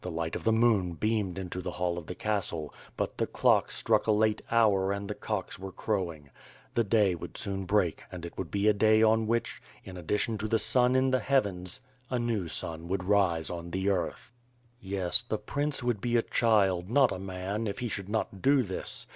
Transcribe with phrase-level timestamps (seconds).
[0.03, 3.69] The light of the moon beamed into the hall of the castle, but the clock
[3.69, 6.31] struck a late hour and the cocks were crowing.
[6.73, 10.39] The day would soon break and it would "be a day on which, in addition
[10.39, 14.31] to the sun in the heavens, a new sun would rise on the earth.
[14.79, 17.87] «He «He «* Yes, the Prince would be a child not a man if he
[17.87, 19.05] should not do this.